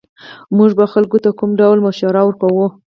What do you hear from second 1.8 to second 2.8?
مشوره ورکوو